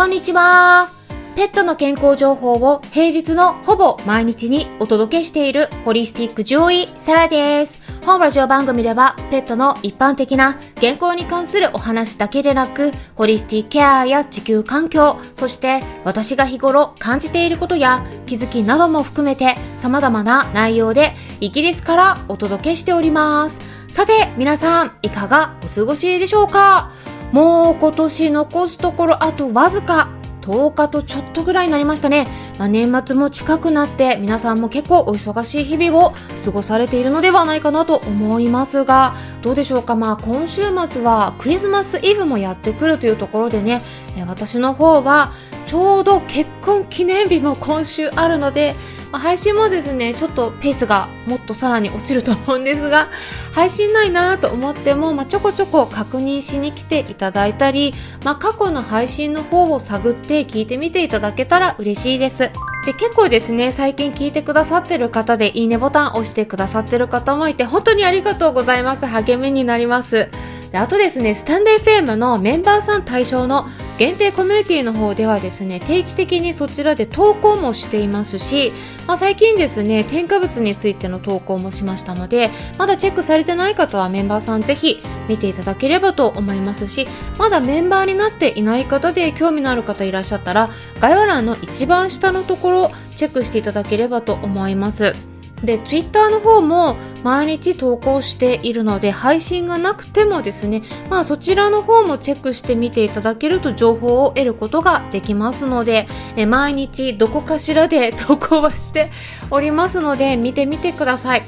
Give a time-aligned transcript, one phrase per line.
[0.00, 0.90] こんにちは。
[1.36, 7.78] ペットの健康情報を平日のほぼ毎日にお届けしているホリスティック獣医サラです。
[8.06, 23.60] 本ラジオ番組ではペットの一般的な健康に関するお話だけでなく、ホリスティックケアや地球環境、そして私が日頃感じていることや気づきなども含めて様々な内容でイギリスからお届けしております。
[23.90, 26.90] さて、皆さんいかがお過ごしでしょうか？
[27.32, 30.08] もう今年残すところあとわずか
[30.40, 32.26] 10日とちょっとぐらいになりましたね。
[32.58, 36.12] まあ、年末も近くなって皆さんも結構お忙しい日々を
[36.44, 43.82] 過ごされているのではないかなと思いますが、どうでしょうかまあ今週末はクリスマスイブもやってくるというところでね、
[44.26, 45.32] 私の方は
[45.66, 48.74] ちょうど結婚記念日も今週あるので、
[49.12, 53.08] まあ、配信もですね、ちょっとペースがもっとさらに落ちると思うんですが、
[53.52, 62.50] 配信ないなと思っても、まあ、ちょこちょこ確認しに来ていただいたり、まあ、過去の配信の方を探って聞いてみていただけたら嬉しいです。
[62.86, 69.06] で、結構ですね、最近聞いてくださってる方でいいねボタン押してくださってる方もいて、本当にありがとうございます。
[69.06, 70.30] 励みになります。
[70.70, 73.66] であとですね、スタンデーフェームのメンバーさん対象の
[73.98, 78.72] 限定コミュニティの方ではですね、定期的にそちらで投稿もしていますし、
[79.08, 95.29] まあ、最近ですね、添加物についての投稿もしましたので、まだチェックされてない方はメンバーさんぜひ見ていただければと思いますし、まだメンバーになっていない方で興味のある方いらっしゃったら、概要欄の一番下のところをチェックしていただければと思います。
[95.64, 109.10] で、ツイッターの方も毎日投稿しているので、配信がなくてもですね、まあそちらの方もチェックしてみていただけると情報を得ることができますので、え毎日どこかしらで 投稿はして
[109.50, 111.42] おりますので、見てみてください。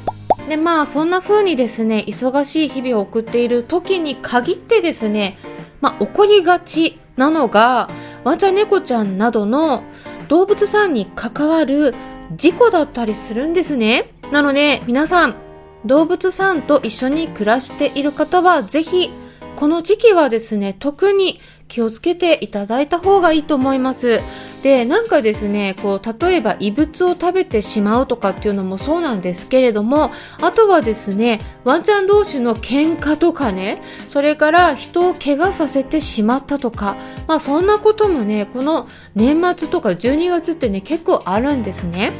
[0.48, 5.38] で、まあそんな風にですね、忙しい日々を送っている時に限ってですね、
[5.80, 7.88] まあ起こりがちなのが、
[8.24, 9.82] ワンちゃん猫ちゃんなどの
[10.28, 11.94] 動物さんに関わる
[12.36, 14.10] 事故だったりするんですね。
[14.30, 15.36] なので皆さん、
[15.84, 19.10] 動物さんと一緒に暮らしている方はぜひ、
[19.56, 24.20] この時期はですね、特に気をつけていただいた方がいいと思います。
[24.62, 36.96] で、なんかですね、こう、例えば異物を食べてしまうとかっていうのもそうなんですけれども、あとはですね、ワンちゃん同士の喧嘩とかね、それから人を怪我させてしまったとか、
[37.26, 42.12] まあそんなこともね、この年末とか12月ってね、結構あるんですね。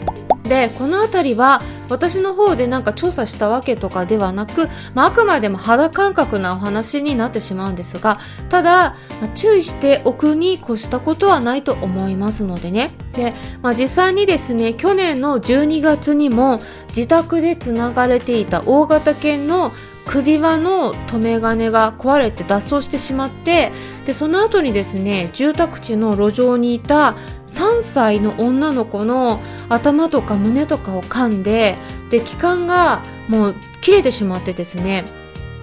[0.52, 8.20] でこの辺りは私の方でなんか調査したわけとかではなく、まあ、あくまでも肌感覚なお話になってしまうんですが
[8.50, 8.90] ただ、
[9.22, 12.90] まあ、注意しておくに越したことはないと思いますのでね。
[13.14, 13.32] で、
[13.62, 19.72] まあ、実際にですね去年の12月にも自宅でつながれていた大型犬の
[20.06, 23.72] 首輪の留め金が壊れて脱走してしまって
[24.04, 31.76] でその後にですね住宅地の路上にいた3歳の女の子の頭とか胸とかを噛んで
[32.10, 35.04] で気管がもう切れてしまってですね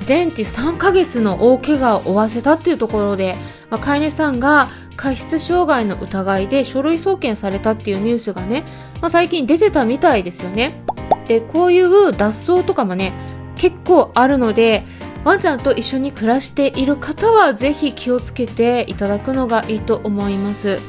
[0.05, 3.35] 全治3ヶ月の大怪我を負わせたっていうところで、
[3.69, 8.63] まあ、飼い主さんが過失傷害の疑いで書類送検されたっていうニュースがね、
[9.01, 10.83] まあ、最近出てたみたいですよね。
[11.27, 13.13] でこういう脱走とかもね
[13.59, 14.83] 結構あるので
[15.23, 20.79] ワンちゃんと一緒に暮らしている方はぜひ気をつけていただくのがいいと思います。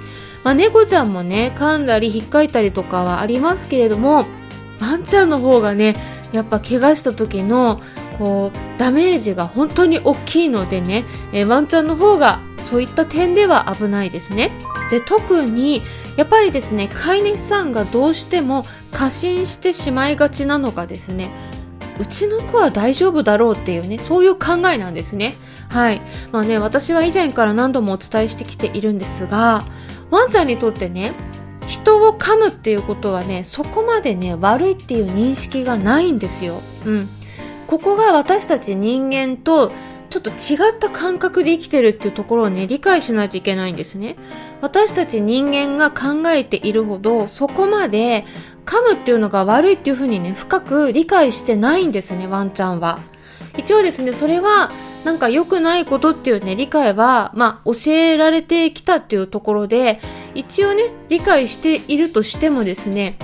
[0.45, 4.25] まあ、猫ちゃんもね、噛んだり引っかいたりとかはありますけれども、
[4.81, 5.97] ワンちゃんの方がね、
[6.33, 7.81] やっぱ怪我した時の
[8.19, 14.53] こうダメージが本当に大きいのでね、え、ワンちゃんの方がそういった点では危ないですね。
[14.91, 15.83] で特に
[16.17, 21.31] やっぱりですね飼い主さんがどうしても過信してしまいがちなのがですね
[22.01, 25.35] うちの子は大丈夫だろうっていうね、そういう考えなんですね。
[25.69, 26.01] はい。
[26.33, 29.65] まあね、私は以前から何度もお伝えしてきているんですが、
[30.11, 31.13] ワンちゃんにとってね、
[31.69, 36.63] 人を噛むっていうことはね、そこまでね、悪いっていう認識がないんですよ。
[36.87, 37.09] うん。
[37.67, 39.71] ここが私たち人間と
[40.11, 44.17] ちょっと違った感覚で生きてるっていうところをね、理解しないといけないんですね。
[44.61, 48.25] 私たち人間が考えているほど、そこまで
[48.67, 52.99] 噛むっていうのが悪いっていうふうにね、深く理解してないんですね、ワンちゃんは。
[53.57, 54.71] 一応ですね、それは、
[55.05, 60.01] なんか良くないことっていうね、理解は、まあ、教えられてきたっていうところで、
[60.35, 63.17] 一応ね、理解しているとしてもですね、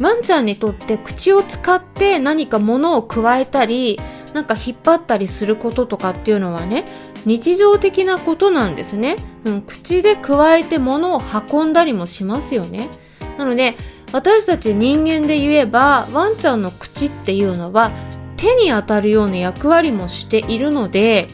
[0.00, 3.98] ワンちゃんにとって口を使って何か物を加えたり、
[4.36, 6.84] なんか引っ張ったりすることとかっていうのはね
[7.24, 9.16] 日常的なことなんですね、
[9.46, 12.90] うん、口で加えて物を運んだりもしますよね。
[13.38, 13.76] なので
[14.12, 17.92] 私たち人間で言えばワンちゃんの口っていうのは
[18.36, 21.28] 手に当たるような役割もしているので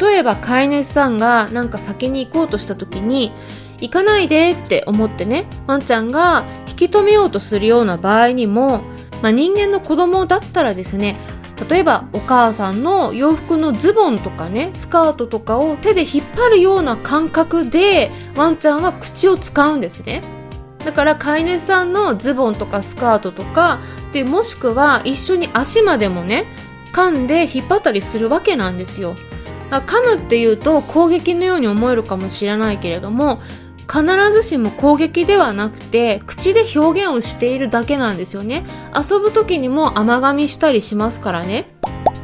[0.00, 3.32] 例えば飼い主さんがなんか先に行こうとした時に
[3.80, 8.80] 行かないでって思ってねワンちゃんが引き止めようとするような場合にも、
[9.22, 11.16] まあ、人間の子供だったらですね
[11.68, 20.22] 例えばお母さんの洋服のズボンとかねスカートとかを手で引っ張るような感覚でワンちゃんは口を使うんですね。
[20.84, 23.78] だから飼い主さんのズボンとかスカートとか
[24.12, 26.44] でもしくは一緒に足までもね
[26.92, 29.14] 噛んで引っ張ったりするわけなんですよ。
[29.70, 33.40] 噛むっていうと攻撃のように思えるかもしれないけれども
[33.90, 38.64] 必ずしも攻撃ではなくて口で表現をしているだけなんですよね。
[38.96, 41.66] 遊ぶ時にも甘噛みしたりしますからね。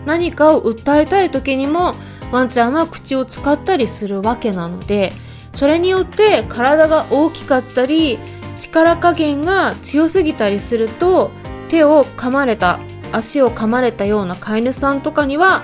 [0.07, 1.95] 何かを訴えたい時にも
[2.33, 5.13] ワンちゃんは口を使ったりするわけなので
[5.53, 8.19] それによって体が大きかったり
[8.59, 11.31] 力加減が強すぎたりすると
[11.69, 12.79] 手を噛まれた
[13.13, 15.63] 足を噛まれたような飼い主さんとかには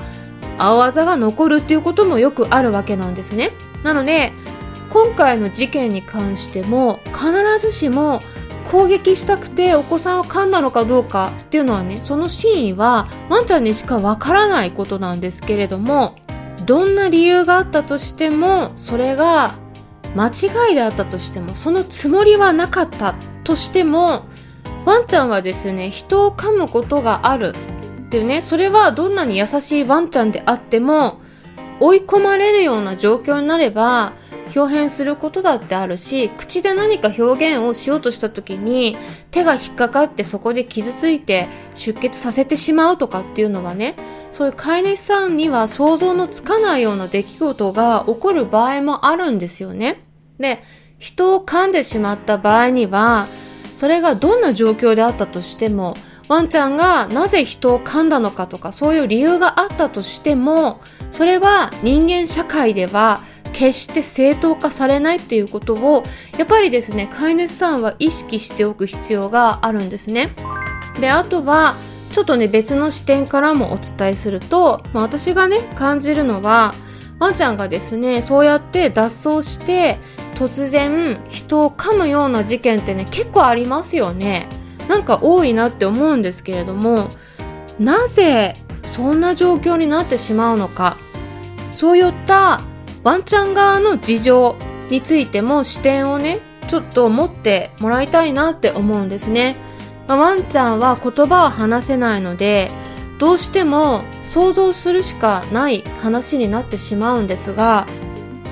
[0.58, 3.52] 青あざが残るっていうこともよくあるわけなんですね。
[3.82, 4.32] なので
[4.90, 8.22] 今回の事件に関しても必ずしも
[8.70, 16.16] 攻撃したくてお子さんを噛んだのかどうかっていうのはねその真意はワンちゃんにしかわからないことなんですけれども
[16.64, 19.54] どんな理由があったとしてもそれが
[20.16, 24.24] 間違いであったとしてもそのつもりはなかったとしても
[24.84, 27.54] ワンちゃんはですね人を噛むことがある
[28.06, 31.20] っていうねそれはどんなに優しいワンちゃんであっても
[31.80, 34.14] 追い込まれるような状況になれば
[34.54, 38.96] 表現することだってあるし口で何か表現をしようとした時に
[39.30, 43.96] 手が引っかかってそこで傷ついて出血させてしまうとかっていうのはね
[44.32, 50.02] そういう飼い主さんには想像のつかないような出来事が起こる場合もあるんですよね。
[50.38, 50.62] で
[50.98, 53.26] 人を噛んでしまった場合には
[53.74, 55.96] それがどんな状況であったとしても
[56.28, 63.20] ワンちゃんがなぜ人を噛んだのかとかそういう理由があったとしてもそれは人間社会では
[63.56, 66.04] 決して正当化されないっていうことを
[66.36, 70.34] やっぱりですね飼い主さんは意識しておく必要があるんですね。
[71.00, 71.74] であとは
[72.12, 76.74] ちょっとね別の視点からもお伝えすると、まあ、私がね感じるのは
[77.18, 79.98] ワンちゃんがですねそうやって脱走して
[80.34, 84.48] 突然人を噛むような事件ってね結構ありますよね。
[84.86, 87.08] なんか多いなって思うんですけれども
[87.78, 90.98] なぜそんな状況になってしまうのか。
[91.74, 92.60] そういった
[93.06, 94.56] ワンちゃん側の事情
[94.90, 99.54] についても視点をねちょっと持ってもらいたいなって思うんですね、
[100.08, 102.68] まあ、ワンちゃんは言葉を話せないので
[103.20, 107.86] どうしても想像するしかない話になってしまうんですが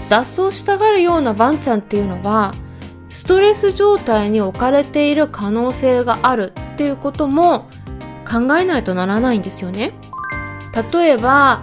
[0.08, 2.54] 脱走したがるようなワンちゃんっていうのは
[3.08, 7.68] ストレス状態に置かれている可能性があるっていうことも
[8.24, 9.94] 考えないとならないんですよね。
[10.92, 11.62] 例えば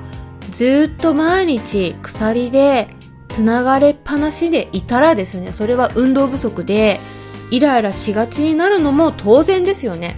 [0.52, 2.90] ずっと毎日鎖で
[3.30, 7.00] つながれっぱなしでいたらですねそれは運動不足で
[7.50, 10.18] イライラしがちになるのも当然ですよね。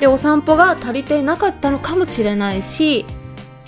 [0.00, 3.06] でお散歩が足りてなかったのかもしれないし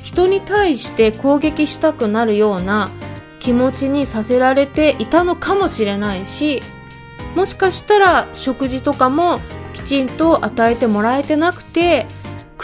[0.03, 2.91] 人に対して攻撃したくなるような
[3.39, 6.61] 気持ちにさせられていたのかもしれないし
[7.37, 9.39] もしかしたら食事とかも
[9.75, 12.07] きちんと与えてもらえてなくて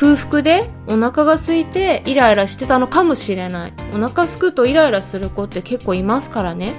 [0.00, 3.73] 空腹でお腹が空いてイライラしてたのかもしれない。
[3.93, 6.73] お腹すくとイライラする子って結構いますからね。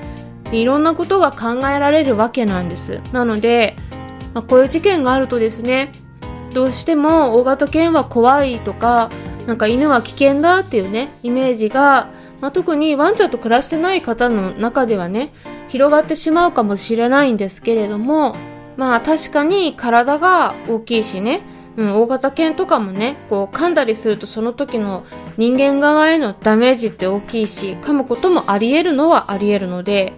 [0.52, 3.00] いろんなことが考えられるわけなんです。
[3.14, 3.76] なので、
[4.34, 5.92] まあ、こういう事件があるとですね
[6.54, 9.12] どうしても大型犬は怖いとか
[9.46, 12.10] なんか犬は危険だっていうねイメージが、
[12.40, 15.34] まあ、特にワンちゃんと暮らしてない方の中ではね
[15.68, 18.36] 広がってしまうかもしれないんですけれども
[18.78, 21.42] まあ確かに体が大きいしね
[21.78, 25.06] うん、大型犬とかもねこう噛んだりするとその時の
[25.38, 30.14] 人間側へのダメージって大きいし噛むこともあり得るのはあり得るので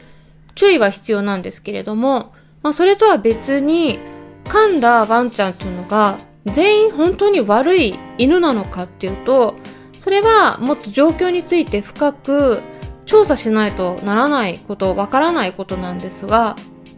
[0.55, 3.99] 注意は必要なんですけれども、まあ、それとは別に
[4.45, 9.55] 噛んだワンちゃんっていうのが全員本当に悪い犬なのかっていうと
[9.99, 12.61] それはもっと状況について深く
[13.05, 16.55] 調査しないとならないことわからないことなんですが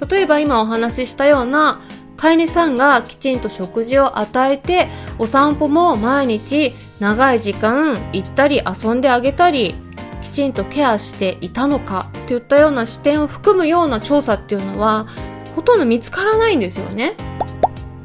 [0.10, 1.82] 例えば今お話ししたような
[2.18, 4.88] 飼い主さんがきちんと食事を与えて
[5.20, 9.76] お散歩も毎日長い時間行ったり遊んであげたり
[10.22, 15.08] きちんとケアしていたのかといったような視点を含むような調査っていうのは
[15.56, 17.16] ほとんど見つからないんですよね。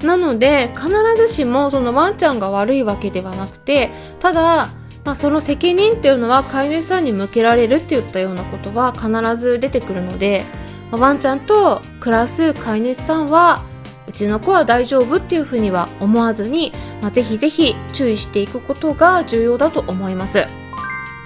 [0.03, 4.71] なので必ずしもそのワンちゃんが悪いわけではなくてただ、
[5.05, 10.45] まあ、その責任っていうのは飼い主さんに向けられるっていったようなことは必ず出てくるので、
[10.91, 13.63] まあ、ワンちゃんと暮らす飼い主さんは
[14.11, 20.47] うちの子は大丈夫っていうふうには思わずに、まあ、ぜひぜひ注意していくことが重要だと思います。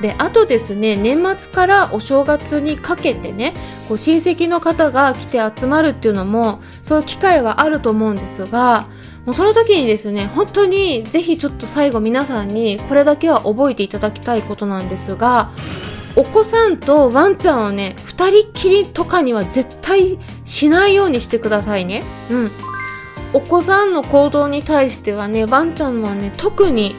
[0.03, 3.55] で、あとですね、年末からお正月にかけてね、
[3.89, 8.87] こう親戚の方が来て集まるっていうのも、そういう機会はあると思うんですが、
[9.25, 15.53] もうその時にですね、本当にぜひちょっと最後皆さんにこれだけは覚えていただきたいことなんですが、
[16.17, 22.03] お子さんとワンちゃんをね、二人きりとかには絶対しないようにしてくださいね。
[22.31, 22.51] うん。
[23.35, 26.95] お子さんの行動に対してはね、ワンちゃんはね、特に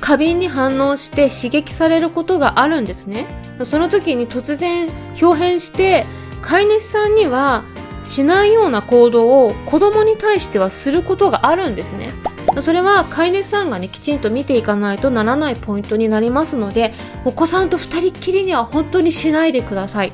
[0.00, 3.26] 過敏に反応して刺激されることがあるんですね。
[3.64, 4.88] その時に突然
[5.20, 6.06] 表変して、
[6.40, 7.64] 飼い主さんには
[8.06, 12.14] しないような行動を子供に対してはすることがあるんですね。
[12.60, 20.12] それは飼い主さんがね、きちんと見ていかないとならないポイントになりますので、お子さんと二人っきりには本当にしないでください。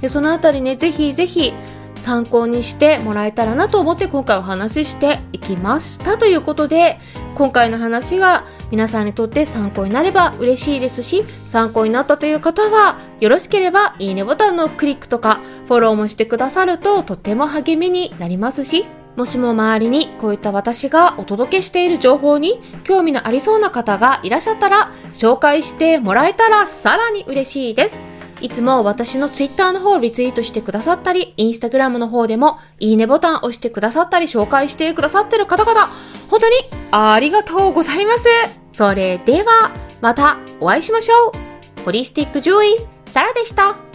[0.00, 1.52] でそのあたりね、ぜひぜひ
[1.96, 6.98] 参考にしてもらえたらなと思って今回お話ししていきましたということで、
[7.34, 28.00] 今回の話が皆さんにとって参考になれば嬉しいですし、参考になったという方は、よろしければいいねボタンのクリックとか、フォローもしてくださるととっても励みになりますし、もしも周りにこういった私がお届けしている情報に興味のありそうな方がいらっしゃったら、紹介してもらえたらさらに嬉しいです。
[28.42, 35.88] いつも私の Twitter の方をリツイートしてくださったり、Instagram の方でもいいねボタンを押してくださったり、紹介してくださってる方々、
[36.28, 36.54] 本当に
[36.90, 38.26] ありがとうございます。
[38.72, 39.70] それでは、
[40.00, 41.32] またお会いしましょ
[41.80, 41.84] う。
[41.84, 43.91] ホリスティック獣医、サラでした。